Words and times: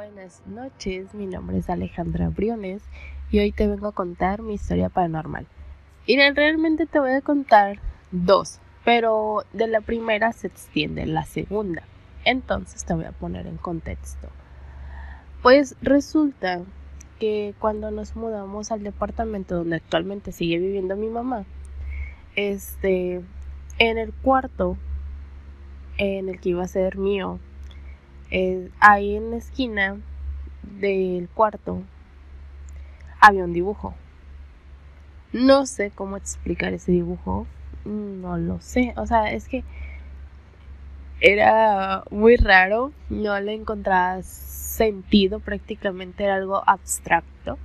Buenas 0.00 0.40
noches, 0.46 1.12
mi 1.12 1.26
nombre 1.26 1.58
es 1.58 1.68
Alejandra 1.68 2.30
Briones 2.30 2.80
y 3.30 3.38
hoy 3.38 3.52
te 3.52 3.66
vengo 3.66 3.88
a 3.88 3.92
contar 3.92 4.40
mi 4.40 4.54
historia 4.54 4.88
paranormal. 4.88 5.46
Y 6.06 6.16
realmente 6.16 6.86
te 6.86 6.98
voy 6.98 7.10
a 7.10 7.20
contar 7.20 7.80
dos, 8.10 8.60
pero 8.82 9.44
de 9.52 9.66
la 9.66 9.82
primera 9.82 10.32
se 10.32 10.46
extiende 10.46 11.04
la 11.04 11.26
segunda. 11.26 11.82
Entonces 12.24 12.86
te 12.86 12.94
voy 12.94 13.04
a 13.04 13.12
poner 13.12 13.46
en 13.46 13.58
contexto. 13.58 14.30
Pues 15.42 15.76
resulta 15.82 16.62
que 17.18 17.52
cuando 17.58 17.90
nos 17.90 18.16
mudamos 18.16 18.72
al 18.72 18.82
departamento 18.82 19.56
donde 19.56 19.76
actualmente 19.76 20.32
sigue 20.32 20.58
viviendo 20.58 20.96
mi 20.96 21.08
mamá, 21.08 21.44
este, 22.36 23.20
en 23.78 23.98
el 23.98 24.14
cuarto 24.14 24.78
en 25.98 26.30
el 26.30 26.40
que 26.40 26.48
iba 26.48 26.62
a 26.62 26.68
ser 26.68 26.96
mío, 26.96 27.38
eh, 28.30 28.70
ahí 28.80 29.16
en 29.16 29.30
la 29.30 29.36
esquina 29.36 29.98
del 30.62 31.28
cuarto 31.28 31.82
había 33.20 33.44
un 33.44 33.52
dibujo. 33.52 33.94
No 35.32 35.66
sé 35.66 35.92
cómo 35.94 36.16
explicar 36.16 36.72
ese 36.72 36.92
dibujo, 36.92 37.46
no 37.84 38.36
lo 38.36 38.60
sé, 38.60 38.94
o 38.96 39.06
sea, 39.06 39.30
es 39.30 39.46
que 39.48 39.62
era 41.20 42.02
muy 42.10 42.36
raro, 42.36 42.92
no 43.10 43.38
le 43.40 43.54
encontraba 43.54 44.22
sentido, 44.22 45.38
prácticamente 45.40 46.24
era 46.24 46.36
algo 46.36 46.62
abstracto. 46.66 47.58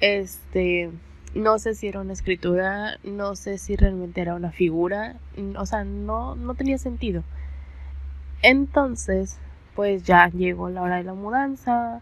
Este, 0.00 0.90
no 1.34 1.58
sé 1.58 1.74
si 1.74 1.86
era 1.86 2.00
una 2.00 2.14
escritura, 2.14 2.98
no 3.04 3.36
sé 3.36 3.58
si 3.58 3.76
realmente 3.76 4.20
era 4.20 4.34
una 4.34 4.50
figura, 4.50 5.16
o 5.56 5.66
sea, 5.66 5.84
no, 5.84 6.34
no 6.34 6.54
tenía 6.54 6.78
sentido. 6.78 7.22
Entonces, 8.42 9.38
pues 9.74 10.04
ya 10.04 10.28
llegó 10.28 10.70
la 10.70 10.82
hora 10.82 10.96
de 10.96 11.04
la 11.04 11.14
mudanza, 11.14 12.00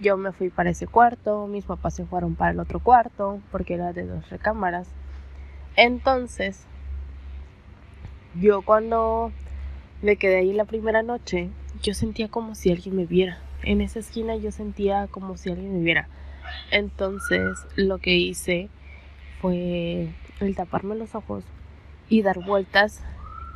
yo 0.00 0.16
me 0.16 0.32
fui 0.32 0.50
para 0.50 0.70
ese 0.70 0.86
cuarto, 0.86 1.46
mis 1.46 1.64
papás 1.64 1.94
se 1.94 2.04
fueron 2.04 2.34
para 2.34 2.50
el 2.50 2.60
otro 2.60 2.80
cuarto, 2.80 3.40
porque 3.50 3.74
era 3.74 3.92
de 3.92 4.06
dos 4.06 4.28
recámaras. 4.30 4.88
Entonces, 5.76 6.66
yo 8.40 8.62
cuando 8.62 9.32
me 10.02 10.16
quedé 10.16 10.36
ahí 10.36 10.52
la 10.52 10.64
primera 10.64 11.02
noche, 11.02 11.50
yo 11.82 11.94
sentía 11.94 12.28
como 12.28 12.54
si 12.54 12.70
alguien 12.70 12.96
me 12.96 13.06
viera. 13.06 13.38
En 13.62 13.80
esa 13.80 14.00
esquina 14.00 14.36
yo 14.36 14.50
sentía 14.50 15.06
como 15.06 15.36
si 15.36 15.50
alguien 15.50 15.72
me 15.72 15.84
viera. 15.84 16.08
Entonces, 16.70 17.66
lo 17.76 17.98
que 17.98 18.16
hice 18.16 18.68
fue 19.40 20.10
el 20.40 20.54
taparme 20.54 20.96
los 20.96 21.14
ojos 21.14 21.44
y 22.08 22.22
dar 22.22 22.44
vueltas 22.44 23.02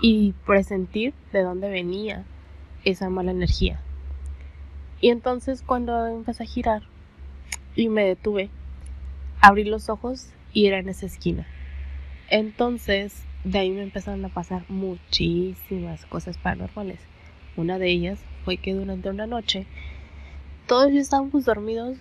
y 0.00 0.32
presentir 0.44 1.14
de 1.32 1.42
dónde 1.42 1.70
venía 1.70 2.24
esa 2.84 3.08
mala 3.10 3.30
energía. 3.30 3.80
Y 5.00 5.10
entonces 5.10 5.62
cuando 5.62 6.06
empecé 6.06 6.42
a 6.42 6.46
girar 6.46 6.82
y 7.74 7.88
me 7.88 8.04
detuve, 8.04 8.50
abrí 9.40 9.64
los 9.64 9.88
ojos 9.88 10.28
y 10.52 10.66
era 10.66 10.78
en 10.78 10.88
esa 10.88 11.06
esquina. 11.06 11.46
Entonces 12.28 13.24
de 13.44 13.58
ahí 13.58 13.70
me 13.70 13.82
empezaron 13.82 14.24
a 14.24 14.28
pasar 14.28 14.64
muchísimas 14.68 16.06
cosas 16.06 16.38
paranormales. 16.38 17.00
Una 17.56 17.78
de 17.78 17.90
ellas 17.90 18.20
fue 18.44 18.56
que 18.56 18.74
durante 18.74 19.10
una 19.10 19.26
noche 19.26 19.66
todos 20.66 20.92
estábamos 20.92 21.44
dormidos 21.44 21.98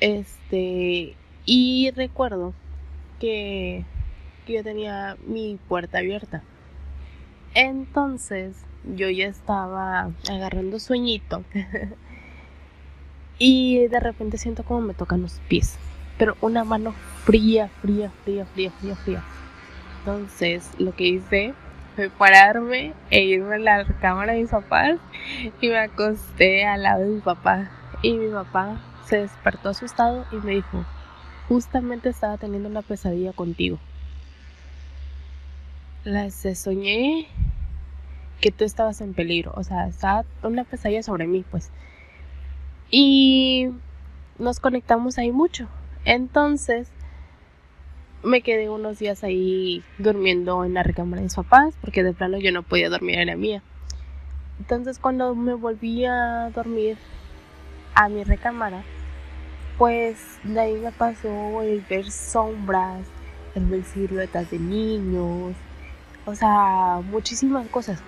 este 0.00 1.14
y 1.44 1.90
recuerdo 1.94 2.54
que, 3.18 3.84
que 4.46 4.54
yo 4.54 4.64
tenía 4.64 5.16
mi 5.26 5.58
puerta 5.68 5.98
abierta. 5.98 6.42
Entonces 7.54 8.64
yo 8.84 9.10
ya 9.10 9.26
estaba 9.26 10.10
agarrando 10.28 10.78
sueñito 10.78 11.44
y 13.38 13.86
de 13.88 14.00
repente 14.00 14.38
siento 14.38 14.64
como 14.64 14.80
me 14.80 14.94
tocan 14.94 15.22
los 15.22 15.40
pies, 15.48 15.76
pero 16.18 16.36
una 16.40 16.64
mano 16.64 16.94
fría, 17.24 17.68
fría, 17.80 18.10
fría, 18.24 18.46
fría, 18.46 18.70
fría, 18.70 18.96
fría. 18.96 19.24
Entonces 19.98 20.70
lo 20.78 20.94
que 20.94 21.06
hice 21.06 21.54
fue 21.96 22.08
pararme 22.08 22.94
e 23.10 23.22
irme 23.22 23.56
a 23.56 23.58
la 23.58 23.84
cámara 24.00 24.32
de 24.32 24.40
mis 24.42 24.50
papás 24.50 24.98
y 25.60 25.68
me 25.68 25.78
acosté 25.78 26.64
al 26.64 26.82
lado 26.82 27.02
de 27.02 27.08
mi 27.08 27.20
papá. 27.20 27.70
Y 28.02 28.12
mi 28.14 28.30
papá 28.30 28.80
se 29.04 29.18
despertó 29.18 29.68
asustado 29.70 30.24
y 30.32 30.36
me 30.36 30.52
dijo, 30.52 30.84
justamente 31.48 32.08
estaba 32.08 32.38
teniendo 32.38 32.68
una 32.68 32.82
pesadilla 32.82 33.32
contigo. 33.32 33.78
La 36.04 36.30
soñé 36.30 37.28
que 38.40 38.50
tú 38.50 38.64
estabas 38.64 39.00
en 39.00 39.14
peligro, 39.14 39.52
o 39.54 39.62
sea, 39.62 39.86
estaba 39.86 40.24
una 40.42 40.64
pesadilla 40.64 41.02
sobre 41.02 41.26
mí, 41.26 41.44
pues. 41.50 41.70
Y 42.90 43.68
nos 44.38 44.60
conectamos 44.60 45.18
ahí 45.18 45.30
mucho. 45.30 45.68
Entonces, 46.04 46.88
me 48.22 48.42
quedé 48.42 48.68
unos 48.70 48.98
días 48.98 49.22
ahí 49.24 49.82
durmiendo 49.98 50.64
en 50.64 50.74
la 50.74 50.82
recámara 50.82 51.20
de 51.20 51.24
mis 51.24 51.34
papás, 51.34 51.74
porque 51.80 52.02
de 52.02 52.12
plano 52.12 52.38
yo 52.38 52.52
no 52.52 52.62
podía 52.62 52.88
dormir 52.88 53.18
en 53.18 53.26
la 53.28 53.36
mía. 53.36 53.62
Entonces, 54.58 54.98
cuando 54.98 55.34
me 55.34 55.54
volví 55.54 56.04
a 56.04 56.50
dormir 56.54 56.96
a 57.94 58.08
mi 58.08 58.24
recámara, 58.24 58.82
pues 59.78 60.16
de 60.44 60.60
ahí 60.60 60.74
me 60.74 60.92
pasó 60.92 61.62
el 61.62 61.80
ver 61.88 62.10
sombras, 62.10 63.06
el 63.54 63.64
ver 63.66 63.84
siluetas 63.84 64.50
de 64.50 64.58
niños, 64.58 65.54
o 66.26 66.34
sea, 66.34 67.00
muchísimas 67.10 67.66
cosas. 67.68 68.02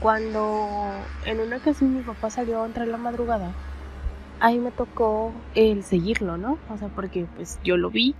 Cuando 0.00 0.92
en 1.24 1.40
una 1.40 1.56
ocasión 1.56 1.96
mi 1.96 2.02
papá 2.02 2.30
salió 2.30 2.64
entre 2.64 2.86
la 2.86 2.98
madrugada, 2.98 3.52
ahí 4.38 4.58
me 4.58 4.70
tocó 4.70 5.32
el 5.56 5.82
seguirlo, 5.82 6.36
¿no? 6.36 6.56
O 6.72 6.78
sea, 6.78 6.88
porque 6.88 7.26
pues 7.34 7.58
yo 7.64 7.76
lo 7.76 7.90
vi, 7.90 8.14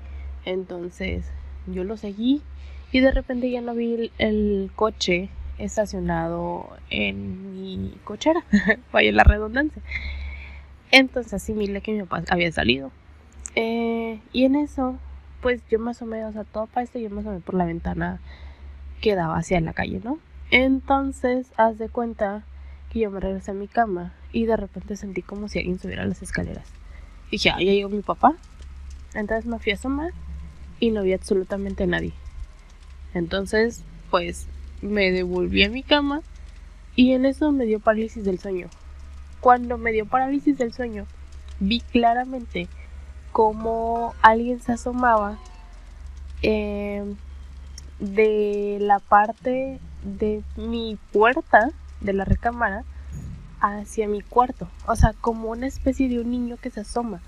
entonces 0.45 1.25
yo 1.67 1.85
lo 1.85 1.97
seguí 1.97 2.43
y 2.91 3.01
de 3.01 3.13
repente 3.13 3.51
ya 3.51 3.61
no 3.61 3.75
vi 3.75 4.11
el, 4.19 4.71
coche 4.75 5.29
estacionado 5.59 6.69
en 6.91 7.55
mi 7.55 7.97
cochera, 8.05 8.45
vaya 8.93 9.13
la 9.13 9.25
redundancia. 9.25 9.83
Entonces 10.91 11.35
asimilé 11.35 11.81
que 11.81 11.93
mi 11.93 12.03
papá 12.03 12.25
había 12.31 12.51
salido. 12.51 12.91
Eh, 13.55 14.21
y 14.33 14.45
en 14.45 14.57
eso, 14.57 14.99
pues 15.43 15.63
yo 15.71 15.79
me 15.79 15.91
asomé, 15.91 16.25
o 16.25 16.33
sea, 16.33 16.45
todo 16.45 16.67
para 16.67 16.83
esto 16.83 16.99
yo 16.99 17.11
me 17.11 17.21
asomé 17.21 17.41
por 17.41 17.55
la 17.55 17.67
ventana 17.67 18.21
que 19.01 19.15
daba 19.15 19.37
hacia 19.37 19.61
la 19.61 19.73
calle, 19.73 20.01
¿no? 20.03 20.19
Entonces, 20.51 21.49
haz 21.57 21.79
de 21.79 21.89
cuenta 21.89 22.45
que 22.91 23.01
yo 23.01 23.11
me 23.11 23.21
regresé 23.21 23.51
a 23.51 23.55
mi 23.55 23.69
cama 23.69 24.15
y 24.33 24.47
de 24.47 24.57
repente 24.57 24.97
sentí 24.97 25.23
como 25.23 25.49
si 25.49 25.59
alguien 25.59 25.79
subiera 25.79 26.07
las 26.07 26.23
escaleras. 26.23 26.67
dije, 27.31 27.51
ah, 27.51 27.59
ya 27.59 27.73
llegó 27.73 27.89
mi 27.89 28.03
papá. 28.03 28.35
Entonces 29.15 29.47
me 29.47 29.59
fui 29.59 29.73
a 29.73 29.75
asomar 29.75 30.13
y 30.81 30.91
no 30.91 31.03
vi 31.03 31.13
absolutamente 31.13 31.87
nadie. 31.87 32.13
Entonces, 33.15 33.85
pues 34.11 34.47
me 34.81 35.11
devolví 35.11 35.65
a 35.65 35.71
mi 35.71 35.83
cama 35.83 36.23
y 36.95 37.13
en 37.13 37.27
eso 37.27 37.53
me 37.53 37.65
dio 37.65 37.81
parálisis 37.81 38.25
del 38.25 38.39
sueño. 38.39 38.69
Cuando 39.41 39.79
me 39.79 39.93
dio 39.93 40.07
parálisis 40.07 40.59
del 40.59 40.73
sueño, 40.73 41.07
vi 41.61 41.81
claramente 41.81 42.69
como 43.33 44.15
alguien 44.23 44.61
se 44.61 44.73
asomaba 44.73 45.39
eh, 46.43 47.05
de 48.01 48.79
la 48.81 48.99
parte 48.99 49.79
de 50.09 50.43
mi 50.57 50.99
puerta 51.13 51.71
de 52.01 52.13
la 52.13 52.25
recámara 52.25 52.85
hacia 53.61 54.09
mi 54.09 54.23
cuarto. 54.23 54.69
O 54.87 54.97
sea, 54.97 55.13
como 55.21 55.51
una 55.51 55.67
especie 55.67 56.09
de 56.09 56.21
un 56.21 56.31
niño 56.31 56.57
que 56.57 56.71
se 56.71 56.81
asoma. 56.81 57.21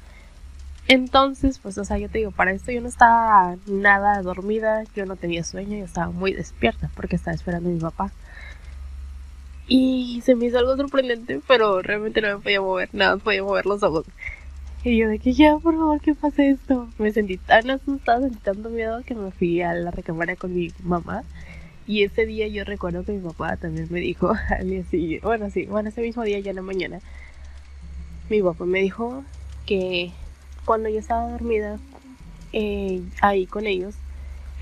Entonces, 0.89 1.59
pues, 1.59 1.79
o 1.79 1.85
sea, 1.85 1.99
yo 1.99 2.09
te 2.09 2.19
digo, 2.19 2.33
para 2.33 2.53
esto 2.53 2.73
yo 2.73 2.81
no 2.81 2.89
estaba 2.89 3.57
nada 3.67 4.21
dormida, 4.23 4.83
yo 4.97 5.07
no 5.07 5.17
tenía 5.17 5.45
sueño, 5.45 5.79
yo 5.79 5.85
estaba 5.85 6.11
muy 6.11 6.33
despierta 6.33 6.91
porque 6.97 7.17
estaba 7.17 7.35
esperando 7.35 7.69
a 7.69 7.73
mi 7.73 7.79
papá. 7.79 8.11
Y 9.69 10.21
se 10.25 10.35
me 10.35 10.47
hizo 10.47 10.59
algo 10.59 10.77
sorprendente, 10.77 11.41
pero 11.47 11.81
realmente 11.81 12.21
no 12.21 12.29
me 12.29 12.43
podía 12.43 12.61
mover, 12.61 12.89
nada, 12.93 13.19
podía 13.19 13.45
mover 13.45 13.67
los 13.67 13.83
ojos. 13.85 14.05
Y 14.83 14.97
yo 14.97 15.09
de 15.09 15.19
que 15.19 15.33
ya, 15.33 15.59
por 15.59 15.75
favor, 15.77 16.01
¿qué 16.01 16.15
pasa 16.15 16.43
esto? 16.43 16.89
Me 16.99 17.13
sentí 17.13 17.37
tan 17.37 17.71
asustada, 17.71 18.21
sentí 18.23 18.39
tanto 18.39 18.71
miedo 18.71 19.03
que 19.05 19.15
me 19.15 19.31
fui 19.31 19.61
a 19.61 19.75
la 19.75 19.91
recámara 19.91 20.35
con 20.37 20.55
mi 20.55 20.73
mamá. 20.83 21.23
Y 21.91 22.05
ese 22.05 22.25
día 22.25 22.47
yo 22.47 22.63
recuerdo 22.63 23.03
que 23.03 23.11
mi 23.11 23.19
papá 23.19 23.57
también 23.57 23.89
me 23.91 23.99
dijo 23.99 24.33
al 24.49 24.71
día 24.71 24.85
siguiente, 24.85 25.27
bueno, 25.27 25.51
sí, 25.51 25.67
bueno, 25.67 25.89
ese 25.89 26.03
mismo 26.03 26.23
día 26.23 26.39
ya 26.39 26.51
en 26.51 26.57
la 26.57 26.63
mañana, 26.63 27.01
mi 28.29 28.41
papá 28.41 28.65
me 28.65 28.81
dijo 28.81 29.25
que 29.67 30.13
cuando 30.65 30.89
yo 30.89 31.01
estaba 31.01 31.29
dormida 31.33 31.81
eh, 32.53 33.03
ahí 33.21 33.45
con 33.47 33.67
ellos, 33.67 33.97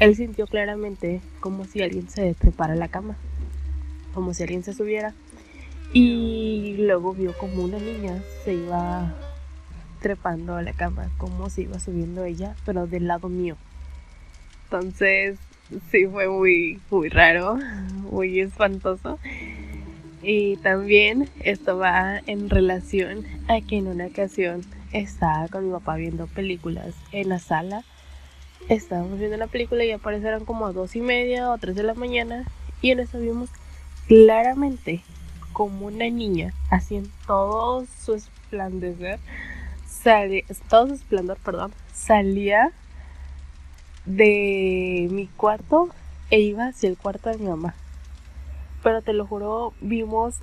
él 0.01 0.17
sintió 0.17 0.47
claramente 0.47 1.21
como 1.41 1.67
si 1.67 1.83
alguien 1.83 2.09
se 2.09 2.33
trepara 2.33 2.75
la 2.77 2.89
cama, 2.89 3.15
como 4.15 4.33
si 4.33 4.45
alguien 4.45 4.65
se 4.65 4.73
subiera. 4.73 5.13
Y 5.93 6.77
luego 6.79 7.13
vio 7.13 7.35
como 7.35 7.63
una 7.63 7.79
niña 7.79 8.23
se 8.43 8.55
iba 8.55 9.13
trepando 10.01 10.57
a 10.57 10.63
la 10.63 10.73
cama, 10.73 11.11
como 11.19 11.51
se 11.51 11.61
iba 11.61 11.79
subiendo 11.79 12.25
ella, 12.25 12.57
pero 12.65 12.87
del 12.87 13.07
lado 13.07 13.29
mío. 13.29 13.59
Entonces, 14.65 15.37
sí 15.91 16.07
fue 16.07 16.29
muy, 16.29 16.81
muy 16.91 17.09
raro, 17.09 17.57
muy 18.11 18.41
espantoso. 18.41 19.19
Y 20.23 20.57
también 20.59 21.29
esto 21.41 21.79
va 21.79 22.21
en 22.27 22.51
relación 22.51 23.25
a 23.47 23.61
que 23.61 23.79
en 23.79 23.87
una 23.87 24.07
ocasión 24.07 24.63
estaba 24.93 25.49
con 25.49 25.67
mi 25.67 25.73
papá 25.73 25.97
viendo 25.97 26.27
películas 26.27 26.95
en 27.13 27.29
la 27.29 27.39
sala. 27.39 27.85
Estábamos 28.69 29.19
viendo 29.19 29.37
la 29.37 29.47
película 29.47 29.85
y 29.85 29.93
aparecieron 29.93 30.45
como 30.45 30.73
dos 30.73 30.97
y 30.97 31.01
media 31.01 31.51
o 31.51 31.59
tres 31.59 31.77
de 31.77 31.85
la 31.85 31.95
mañana. 31.95 32.45
Y 32.83 32.91
en 32.91 33.01
eso 33.01 33.19
vimos 33.21 33.49
claramente 34.09 35.03
como 35.53 35.87
una 35.87 36.09
niña, 36.09 36.53
así 36.71 37.03
todo 37.27 37.85
su 37.87 38.15
esplandecer, 38.15 39.19
salía, 39.87 40.45
todo 40.69 40.89
su 40.89 40.95
esplendor, 40.95 41.37
perdón, 41.45 41.73
salía 41.93 42.73
de 44.09 45.09
mi 45.11 45.27
cuarto 45.27 45.91
e 46.31 46.41
iba 46.41 46.67
hacia 46.67 46.89
el 46.89 46.97
cuarto 46.97 47.31
de 47.31 47.39
mi 47.39 47.47
mamá. 47.47 47.75
Pero 48.83 49.03
te 49.03 49.13
lo 49.13 49.27
juro, 49.27 49.75
vimos 49.81 50.37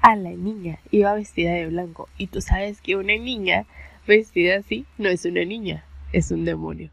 a 0.00 0.16
la 0.16 0.30
niña, 0.30 0.78
iba 0.90 1.14
vestida 1.14 1.52
de 1.52 1.66
blanco. 1.66 2.08
Y 2.18 2.28
tú 2.28 2.40
sabes 2.40 2.80
que 2.80 2.96
una 2.96 3.16
niña 3.16 3.66
vestida 4.06 4.56
así 4.56 4.86
no 4.98 5.08
es 5.08 5.24
una 5.24 5.44
niña, 5.44 5.84
es 6.12 6.30
un 6.30 6.44
demonio. 6.44 6.90